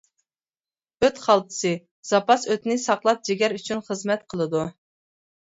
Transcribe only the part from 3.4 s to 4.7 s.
ئۈچۈن خىزمەت قىلىدۇ.